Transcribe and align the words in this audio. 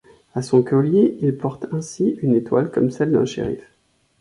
À 0.33 0.41
son 0.41 0.63
collier, 0.63 1.15
il 1.21 1.37
porte 1.37 1.67
ainsi 1.73 2.17
une 2.23 2.33
étoile 2.33 2.71
comme 2.71 2.89
celle 2.89 3.11
d'un 3.11 3.25
shérif. 3.25 3.71